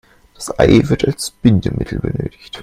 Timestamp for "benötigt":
1.99-2.59